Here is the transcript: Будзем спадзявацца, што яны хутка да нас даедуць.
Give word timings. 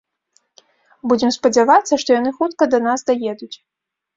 Будзем 1.11 1.31
спадзявацца, 1.37 1.93
што 2.05 2.09
яны 2.19 2.35
хутка 2.41 2.63
да 2.73 2.79
нас 2.87 2.99
даедуць. 3.11 3.55